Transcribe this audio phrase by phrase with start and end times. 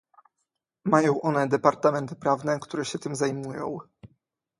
[0.85, 3.77] Mają one departamenty prawne, które się tym zajmują